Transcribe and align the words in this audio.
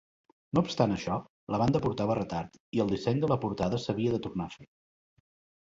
No 0.57 0.61
obstant 0.67 0.93
això, 0.95 1.17
la 1.55 1.59
banda 1.63 1.83
portava 1.83 2.17
retard 2.21 2.57
i 2.79 2.83
el 2.87 2.91
disseny 2.97 3.21
de 3.25 3.29
la 3.33 3.39
portada 3.47 3.81
s'havia 3.85 4.15
de 4.17 4.23
tornar 4.27 4.49
a 4.49 4.53
fer. 4.59 4.71